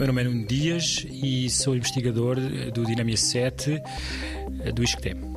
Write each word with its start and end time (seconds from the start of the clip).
meu 0.00 0.06
nome 0.06 0.22
é 0.22 0.24
Nuno 0.24 0.46
Dias 0.46 1.06
e 1.10 1.50
sou 1.50 1.76
investigador 1.76 2.36
do 2.72 2.86
Dinamia 2.86 3.18
7 3.18 3.82
do 4.74 4.82
ISCTEM. 4.82 5.29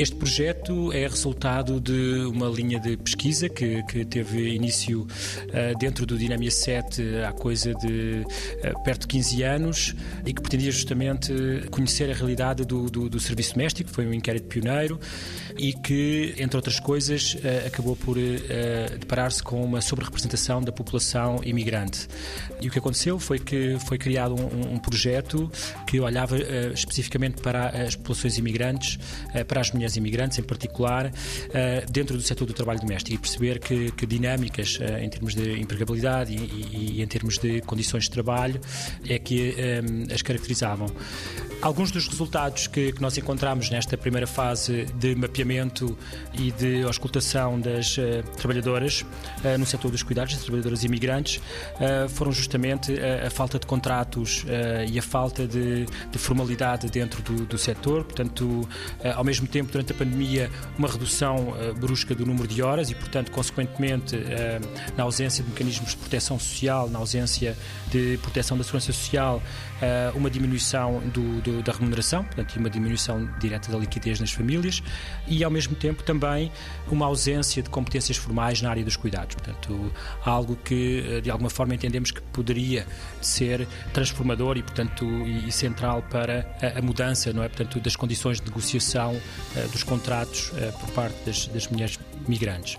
Este 0.00 0.16
projeto 0.16 0.90
é 0.94 1.06
resultado 1.06 1.78
de 1.78 2.24
uma 2.24 2.48
linha 2.48 2.80
de 2.80 2.96
pesquisa 2.96 3.50
que, 3.50 3.82
que 3.82 4.02
teve 4.02 4.54
início 4.54 5.02
uh, 5.02 5.78
dentro 5.78 6.06
do 6.06 6.16
Dinamia 6.16 6.50
7 6.50 7.16
há 7.16 7.32
coisa 7.32 7.74
de 7.74 8.24
uh, 8.24 8.82
perto 8.82 9.02
de 9.02 9.08
15 9.08 9.42
anos 9.42 9.94
e 10.24 10.32
que 10.32 10.40
pretendia 10.40 10.72
justamente 10.72 11.34
conhecer 11.70 12.10
a 12.10 12.14
realidade 12.14 12.64
do, 12.64 12.88
do, 12.88 13.10
do 13.10 13.20
serviço 13.20 13.52
doméstico, 13.52 13.90
foi 13.90 14.06
um 14.06 14.14
inquérito 14.14 14.46
pioneiro 14.46 14.98
e 15.58 15.74
que, 15.74 16.34
entre 16.38 16.56
outras 16.56 16.80
coisas, 16.80 17.34
uh, 17.34 17.66
acabou 17.66 17.94
por 17.94 18.16
deparar-se 18.98 19.42
com 19.42 19.62
uma 19.62 19.82
sobre-representação 19.82 20.62
da 20.62 20.72
população 20.72 21.40
imigrante. 21.44 22.08
E 22.58 22.68
o 22.68 22.70
que 22.70 22.78
aconteceu 22.78 23.18
foi 23.18 23.38
que 23.38 23.76
foi 23.80 23.98
criado 23.98 24.34
um, 24.34 24.76
um 24.76 24.78
projeto 24.78 25.52
que 25.86 26.00
olhava 26.00 26.38
especificamente 26.72 27.42
para 27.42 27.68
as 27.68 27.94
populações 27.94 28.38
imigrantes, 28.38 28.98
para 29.46 29.60
as 29.60 29.70
mulheres 29.72 29.89
mulheres 29.90 29.96
imigrantes, 29.96 30.38
em 30.38 30.42
particular, 30.42 31.12
eh, 31.52 31.84
dentro 31.90 32.16
do 32.16 32.22
setor 32.22 32.46
do 32.46 32.52
trabalho 32.52 32.80
doméstico 32.80 33.14
e 33.14 33.18
perceber 33.18 33.58
que, 33.58 33.90
que 33.92 34.06
dinâmicas 34.06 34.78
eh, 34.80 35.04
em 35.04 35.08
termos 35.08 35.34
de 35.34 35.60
empregabilidade 35.60 36.32
e, 36.32 36.36
e, 36.36 36.98
e, 36.98 37.02
em 37.02 37.06
termos 37.06 37.38
de 37.38 37.60
condições 37.62 38.04
de 38.04 38.10
trabalho 38.10 38.60
é 39.08 39.18
que 39.18 39.54
eh, 39.56 39.82
as 40.12 40.22
caracterizavam. 40.22 40.86
Alguns 41.62 41.90
dos 41.90 42.08
resultados 42.08 42.66
que, 42.66 42.90
que, 42.90 43.02
nós 43.02 43.18
encontramos 43.18 43.68
nesta 43.68 43.94
primeira 43.94 44.26
fase 44.26 44.86
de 44.94 45.14
mapeamento 45.14 45.96
e 46.32 46.50
de 46.52 46.82
auscultação 46.84 47.60
das 47.60 47.98
uh, 47.98 48.22
trabalhadoras 48.38 49.02
uh, 49.02 49.58
no 49.58 49.66
setor 49.66 49.90
dos 49.90 50.02
cuidados, 50.02 50.32
das 50.32 50.42
trabalhadoras 50.42 50.84
imigrantes, 50.84 51.36
uh, 51.36 52.08
foram 52.08 52.32
justamente 52.32 52.98
a, 52.98 53.26
a, 53.26 53.30
falta 53.30 53.58
de 53.58 53.66
contratos 53.66 54.44
e 54.90 54.98
a 54.98 55.02
falta 55.02 55.46
de, 55.46 55.84
de 55.84 56.18
formalidade 56.18 56.88
dentro 56.88 57.22
do, 57.22 57.44
do 57.44 57.58
setor. 57.58 58.04
Portanto, 58.04 58.66
ao 59.14 59.24
mesmo 59.24 59.46
tempo, 59.46 59.70
durante 59.70 59.92
a 59.92 59.94
pandemia, 59.94 60.50
uma 60.78 60.88
redução 60.88 61.54
brusca 61.78 62.14
do 62.14 62.24
número 62.24 62.48
de 62.48 62.62
horas 62.62 62.90
e, 62.90 62.94
portanto, 62.94 63.30
consequentemente, 63.30 64.16
na 64.96 65.04
ausência 65.04 65.42
de 65.44 65.50
mecanismos 65.50 65.90
de 65.90 65.96
proteção 65.96 66.38
social, 66.38 66.88
na 66.88 66.98
ausência 66.98 67.56
de 67.90 68.18
proteção 68.22 68.56
da 68.56 68.64
segurança 68.64 68.92
social, 68.92 69.42
uma 70.14 70.30
diminuição 70.30 71.00
do, 71.12 71.40
do 71.40 71.49
do, 71.50 71.62
da 71.62 71.72
remuneração, 71.72 72.24
portanto, 72.24 72.56
uma 72.56 72.70
diminuição 72.70 73.28
direta 73.38 73.70
da 73.72 73.78
liquidez 73.78 74.20
nas 74.20 74.32
famílias 74.32 74.82
e, 75.26 75.42
ao 75.42 75.50
mesmo 75.50 75.74
tempo, 75.74 76.02
também 76.02 76.50
uma 76.88 77.06
ausência 77.06 77.62
de 77.62 77.68
competências 77.68 78.16
formais 78.16 78.62
na 78.62 78.70
área 78.70 78.84
dos 78.84 78.96
cuidados. 78.96 79.34
Portanto, 79.34 79.92
algo 80.24 80.56
que, 80.56 81.04
eh, 81.06 81.20
de 81.20 81.30
alguma 81.30 81.50
forma, 81.50 81.74
entendemos 81.74 82.10
que 82.10 82.20
poderia 82.20 82.86
ser 83.20 83.66
transformador 83.92 84.56
e, 84.56 84.62
portanto, 84.62 85.04
e, 85.04 85.50
central 85.50 86.02
para 86.10 86.46
a, 86.62 86.78
a, 86.78 86.82
mudança, 86.82 87.32
não 87.32 87.42
é? 87.42 87.48
Portanto, 87.48 87.80
das 87.80 87.96
condições 87.96 88.40
de 88.40 88.46
negociação 88.46 89.14
uh, 89.14 89.68
dos 89.70 89.82
contratos 89.82 90.50
uh, 90.50 90.78
por 90.78 90.90
parte 90.92 91.16
das, 91.24 91.46
das 91.48 91.68
mulheres 91.68 91.98
migrantes. 92.28 92.78